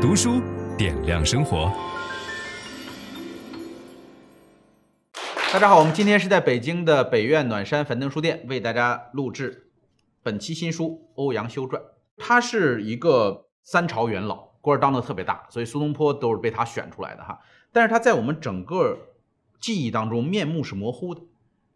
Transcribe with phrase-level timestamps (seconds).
[0.00, 0.40] 读书
[0.78, 1.70] 点亮生活。
[5.52, 9.70] 大家好，我们今天是在北京的北苑暖山汾灯书店为大家录制
[10.22, 10.86] 本期新书
[11.16, 11.82] 《欧阳修传》。
[12.16, 17.38] 他是一个三朝元老，官儿当得特别大，所以苏东坡都是被他选出来的哈。
[17.70, 18.96] 但是他在我们整个
[19.60, 21.20] 记忆当中面目是模糊的，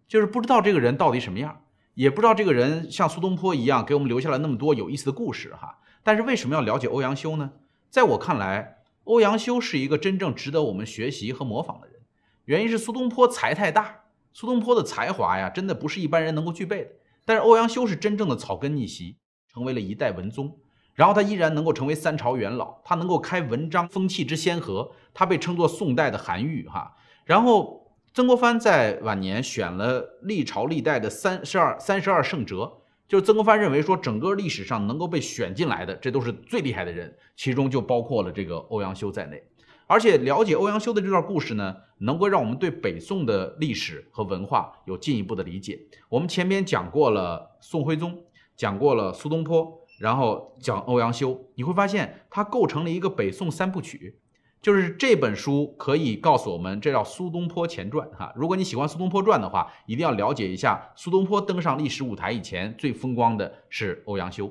[0.09, 1.61] 就是不知道这个人到底什么样，
[1.93, 5.81] 也不知道这个人像苏东坡一样给我们留下了那么多有意思的故事哈。
[6.03, 7.53] 但是为什么要了解欧阳修呢？
[7.95, 12.01] 在我看来，欧阳修是一个真正值得我们学习和模仿的人。
[12.47, 14.01] 原因是苏东坡才太大，
[14.33, 16.91] 苏东坡的才华呀，真的不是一般人能够具备的。
[17.25, 20.59] 但是欧阳修是真正的草根逆袭，成为了一代文宗。
[20.95, 26.97] 然后他依然能够成为三朝元老，他能够开文章风气之先河，他被称作宋代的韩愈哈。
[27.25, 32.79] 然后曾国藩在晚年选了历朝历代的三十二三十二圣哲。
[33.07, 39.43] 就是曾国藩认为说，整个历史上能够被选进来的，这都是最厉害的人，其中就包括了这个欧阳修在内。
[39.87, 45.79] 而且了解欧阳修的这段故事呢，能够让我们对北宋的历史和文化有进一步的理解。
[46.09, 48.25] 我们前面讲过了宋徽宗，
[48.57, 54.19] 讲过了苏东坡，然后讲欧阳修，你会发现它构成了一个北宋三部曲。
[54.65, 58.33] 就是这本书可以告诉我们，这叫《苏东坡前传》哈。
[58.35, 64.51] 如果你喜欢《苏东坡传》的话，一定要了解一下苏东坡登上历史舞台以前最风光的是欧阳修。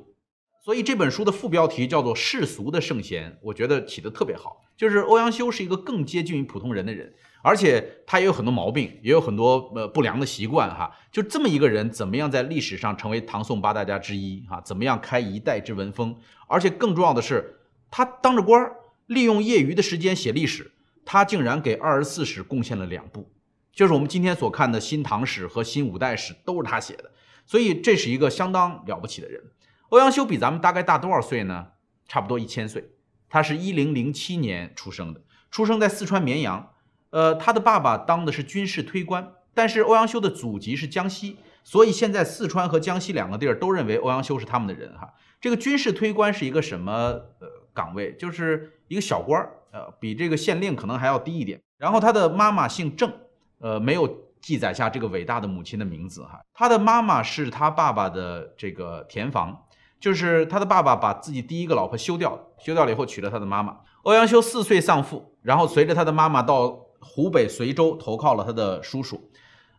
[0.63, 4.61] 所以这本书的副标题叫做《世俗的圣贤》，我觉得起得特别好。
[4.77, 10.95] 就是欧阳修是一个更接近于普通人的人，而且他也有很多毛病，也有很多呃不良的习惯哈。
[11.11, 14.61] 就这么一个人，怎么样在历史上成为唐宋八大家之一哈？
[14.61, 16.15] 怎么样开一代之文风？
[16.47, 18.75] 而且更重要的是，他当着官儿。
[19.07, 20.71] 利用业余的时间写历史，
[21.05, 23.31] 他竟然给二十四史贡献了两部，
[23.73, 27.11] 就是我们今天所看的《新唐史》和《新五代史》都是他写的，
[27.45, 29.41] 所以这是一个相当了不起的人。
[29.89, 31.67] 欧阳修比咱们大概大多少岁呢？
[32.07, 32.91] 差不多一千岁。
[33.29, 36.71] 他是一零零七年出生的，出生在四川绵阳。
[37.09, 45.13] 呃，他的爸爸当的是军事推官，但是欧阳修的祖籍是江西，所以现在四川和江西两个地儿都认为欧阳修是他们的人哈。
[45.41, 46.93] 这个军事推官是一个什么
[47.39, 47.52] 呃？
[47.73, 51.61] 岗位就是一个小官儿，呃，比这个县令可能还要低一点。
[51.77, 53.11] 然后他的妈妈姓郑，
[53.59, 54.07] 呃，没有
[54.39, 56.39] 记载下这个伟大的母亲的名字哈。
[56.53, 59.65] 他的妈妈是他爸爸的这个田房，
[59.99, 63.79] 就是他的爸爸把自己第一个老婆休掉，休掉了以后娶了他的妈妈。
[64.03, 66.69] 欧阳修四岁丧父，然后随着他的妈妈到
[66.99, 69.29] 湖北随州投靠了他的叔叔。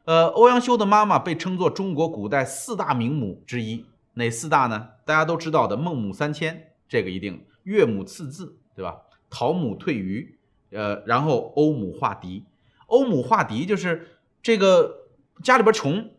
[0.04, 4.88] 呃，欧阳修的妈妈被称作中国古代四大名母之一，哪四大呢？
[5.06, 7.44] 大家都知道的孟母三迁，这个一定。
[7.64, 9.02] 岳母刺字，对吧？
[9.28, 10.38] 陶母退鱼，
[10.70, 12.44] 呃，然后欧母画荻。
[12.86, 15.08] 欧母画荻就是这个
[15.42, 16.10] 家里边穷，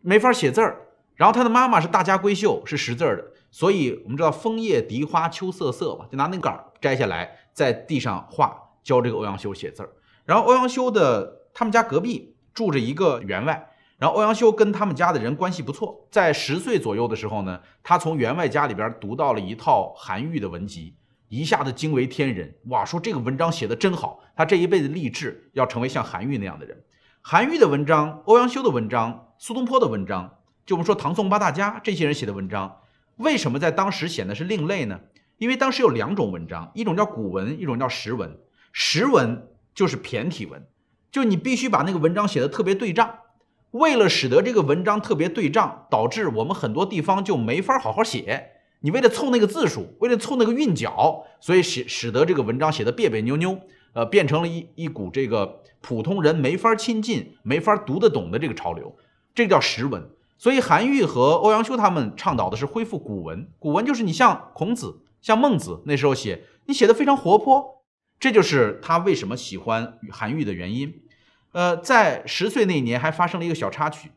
[0.00, 0.80] 没法写字儿。
[1.14, 3.24] 然后他的妈妈是大家闺秀，是识字儿的。
[3.50, 9.90] 所以我们知道枫叶荻花秋瑟瑟嘛，就拿那个杆摘下来，在地上画，教这个欧阳修写字儿。
[10.24, 16.06] 然后欧阳修的他们家隔壁住着一个员外，然后欧阳修跟他们家的人关系不错。
[16.10, 20.96] 在十岁左右的时候呢，他从员外家里边读到了一套韩愈的文集。
[21.28, 22.84] 一下子惊为天人，哇！
[22.84, 26.84] 说这个文章写得真好，他这一辈子立志要成为像韩愈那样的人。
[27.22, 32.76] 韩愈的文章、欧阳修的文章、苏东坡的文章，就我们说唐宋八大家这些人写的文章，
[33.16, 35.00] 为什么在当时显得是另类呢？
[35.38, 38.38] 因为当时有两种文章，一种叫古文，一种叫实文。
[38.70, 40.64] 实文就是骈体文，
[41.10, 43.18] 就你必须把那个文章写得特别对仗。
[43.74, 48.50] 为了使得这个文章特别对仗，导致我们很多地方就没法好好写。
[48.82, 53.58] 你为了凑那个字数，为了凑那个韵脚，所以使使得这个文章写得别别扭扭，
[53.94, 58.96] 呃，变成了一一股这个普通人没法亲近、没法读得懂的这个潮流，
[59.34, 60.08] 这叫实文。
[60.38, 67.82] 所以韩愈和欧阳修他们倡导的是恢复古文，古文就是你像孔子、像孟子那时候写，你写得非常活泼，
[68.20, 70.94] 这就是他为什么喜欢韩愈的原因。
[71.54, 74.10] 呃，在十岁那年还发生了一个小插曲，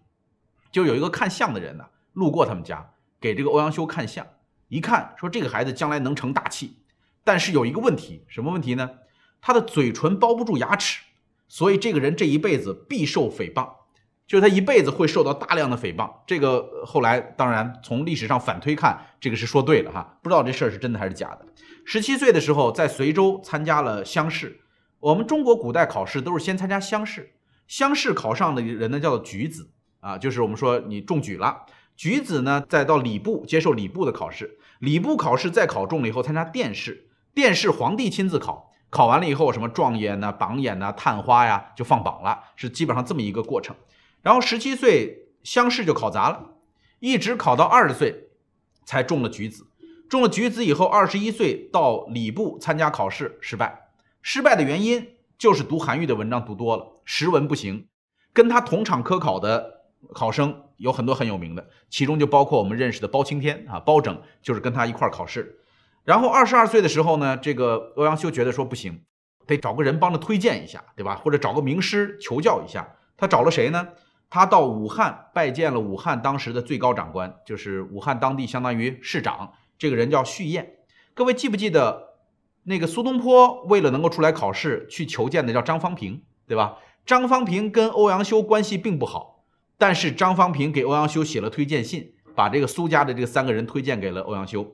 [0.72, 4.26] 就有一个看相的人呢，路过他们家，给这个欧阳修看相。
[4.70, 6.78] 一看说这个孩子将来能成大器，
[7.24, 8.90] 但是有一个问题，什么问题呢？
[9.40, 11.04] 他的嘴唇包不住牙齿，
[11.48, 13.70] 所以这个人这一辈子必受诽谤，
[14.26, 16.12] 就是他一辈子会受到大量的诽谤。
[16.26, 21.46] 这个后来当然从历史上反推看，这个是说对了哈，不知道这事儿是真的还是假的。
[21.86, 24.60] 十七岁的时候在随州参加了乡试，
[25.00, 27.34] 我们中国古代考试都是先参加乡试，
[27.68, 31.66] 乡试考上的人呢叫做举子啊，就是我们说你中举了。
[31.96, 43.76] 举子呢，再到礼部接受礼部的考试，礼部考试再考中了以后参加殿试，殿试皇帝亲自考，考完了以后什么状元呐、榜眼呐、探花呀，就放榜了，是基本上这么一个过程。
[44.22, 46.56] 然后十七岁乡试就考砸了，
[47.00, 48.30] 一直考到二十岁
[48.86, 49.68] 才中了举子。
[50.08, 53.87] 中了举子以后，二十一岁到礼部参加考试失败，
[54.22, 57.88] 失败的原因就是读韩愈的文章读多了，时文不行。
[58.34, 59.82] 跟他同场科考的
[60.14, 65.60] 考生有很多很有名的，其中就包括我们认识的包青天啊，包拯就是跟他一块儿考试。
[66.04, 69.02] 然后二十二岁的时候呢，这个欧阳修觉得说不行，
[69.46, 71.16] 得找个人帮着推荐一下，对吧？
[71.16, 72.96] 或者找个名师求教一下。
[73.18, 73.88] 他找了谁呢？
[74.30, 79.54] 他到武汉拜见了武汉当时的最高长官，就是武汉当地相当于市长。
[79.78, 80.66] 这个人叫胥偃，
[81.14, 82.17] 各位记不记得
[82.70, 86.76] 那个苏东坡为了能够出来考试去求见的叫张方平，对吧？
[87.06, 89.46] 张方平跟欧阳修关系并不好，
[89.78, 94.70] 但是张方平给欧阳修写了推荐信，把这个苏家的这三个人推荐给了欧阳修。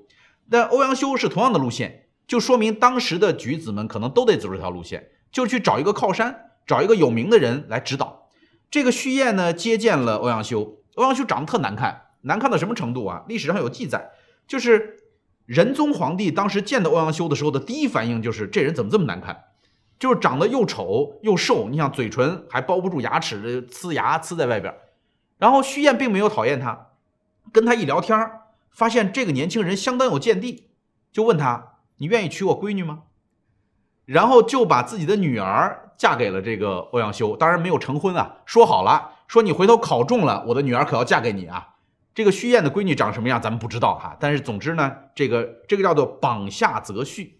[0.50, 8.28] 但欧阳修是同样的路线，就说明当时的举子们可能都得走这条路线，就去找一个靠山，找一个有名的人来指导。
[8.72, 13.24] 这个胥偃呢接见了欧阳修，欧阳修长得特难看，难看到什么程度啊？
[13.28, 14.10] 历史上有记载。
[14.45, 14.98] 就是
[15.45, 19.44] 仁宗皇帝当时见到欧阳修的时候的第一反应就是这人怎么这么难看，
[20.00, 24.74] 就是长得又丑又瘦，你想嘴唇还包不住牙齿，呲牙呲在外边。
[25.38, 26.88] 然后胥偃并没有讨厌他，
[27.51, 28.18] 跟他一聊天，
[28.72, 30.69] 发现这个年轻人相当有见地，
[31.12, 33.04] 就问他：“你愿意娶我闺女吗？”
[34.06, 41.72] 然后就把自己的女儿嫁给了这个欧阳修，当然没有成婚啊，说好了，说你回头考中了，我的女儿可要嫁给你啊。
[42.15, 44.15] 这个胥偃的闺女长什么样，咱们不知道哈。
[44.19, 47.31] 但是总之呢，这个这个叫做榜下择婿，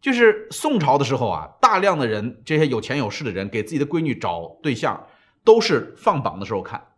[0.00, 5.06] 就是宋朝的时候啊，大量的人，这些有钱有势的人，给自己的闺女找对象，
[5.42, 6.88] 都是放榜的时候看。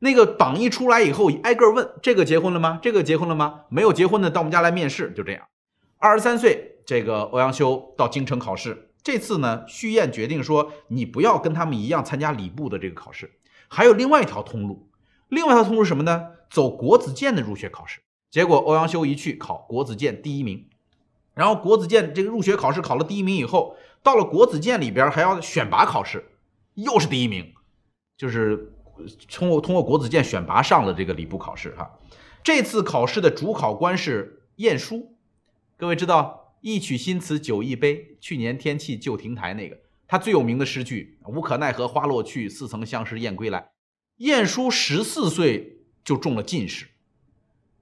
[0.00, 2.78] 那个榜一出来以后，挨个问这个结婚了吗？
[2.82, 3.62] 这个结婚了吗？
[3.68, 5.42] 没有结婚的到我们家来面试，就这样。
[5.98, 8.90] 二十三岁，这个欧阳修到京城考试。
[9.02, 13.30] 这次呢，胥偃决定说，你不要跟他们一样参加礼部的这个考试，
[13.68, 14.90] 还有另外一条通路。
[15.28, 16.28] 另外一条通路是什么呢？
[16.54, 17.98] 走国子监的入学考试，
[18.30, 20.68] 结果欧阳修一去考国子监第一名，
[21.34, 26.24] 然后国子监这个入学考试考了第一名以后，到了国子监里边还要选拔考试，
[26.74, 27.52] 又是第一名，
[28.16, 28.72] 就是
[29.28, 31.98] 通过通过国子监选拔上了这个礼部考试哈。
[32.44, 35.16] 这次考试的主考官是晏殊，
[35.76, 43.72] 各位知道“一曲新词酒一杯，去年天气旧亭台”那个，他最有名的诗句“无可奈何花落去，似曾相识燕归来”。
[44.18, 45.73] 晏殊十四岁
[46.04, 46.88] 就中了进士，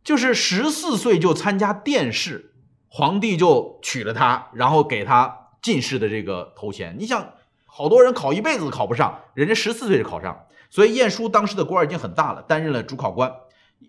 [0.04, 2.54] 就是十四岁就参加殿试，
[2.88, 6.96] 皇帝就娶了她，然后给她进士的这个头衔。
[6.98, 7.32] 你想，
[7.66, 13.32] 好多人考一辈子考不上，人家十四岁就考上，所以晏殊当时的官已经很大了，担任了主考官。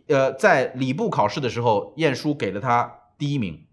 [0.08, 3.68] 呃，在礼部考试的时候，晏殊给了他第一名，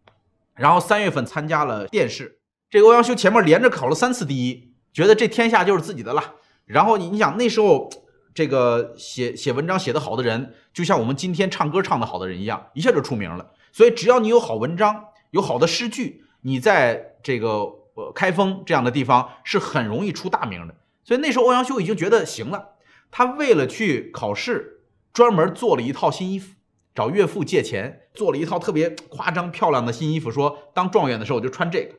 [0.54, 2.38] 然后三月份参加了殿试。
[2.68, 6.34] 这个欧阳修前面连着考了三次第一，觉得这天下就是自己的了。
[6.66, 7.88] 然后你你想那时候。
[8.32, 13.50] 这个写写文章写得好的人，就像我们今天唱歌唱得好的人一样，一下就出名了。
[13.72, 17.48] 所以只要你有好文章，有好的诗句，你在这个
[17.94, 20.74] 呃开封这样的地方是很容易出大名的。
[21.02, 22.70] 所以那时候欧阳修已经觉得行了，
[23.10, 26.54] 他为了去考试，专门做了一套新衣服，
[26.94, 31.94] 找岳父借钱做了一套特别夸张漂亮的新衣服，说当状元的时候我就穿这个。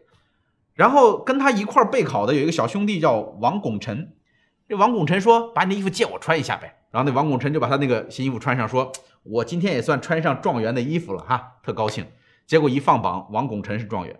[0.75, 4.13] 然后跟他一块备考的有一个小兄弟叫王拱辰。
[4.71, 8.89] 这王拱辰说：“把你的衣服借我穿一下呗。”然后那王拱辰就把他那个新衣服穿上，说
[9.23, 12.05] ：“我今天也算穿上状元的衣服了哈，特高兴。”
[12.47, 14.17] 结果一放榜，王拱辰是状元。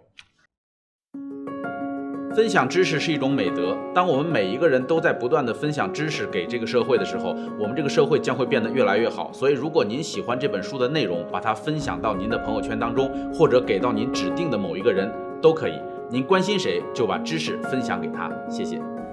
[2.35, 3.78] 分享知识是一种美德。
[3.95, 9.31] 当我们每一个人都在不断地分享知识给这个社会的时候，我们这个社会将会变得越来越好。
[9.31, 15.09] 所以，如果您喜欢这本书的内容，把它分享到您的朋友圈当中，或者给到您指定的某一个人
[15.42, 15.80] 都可以。
[16.09, 18.30] 您关心谁，就把知识分享给他。
[18.49, 18.81] 谢谢。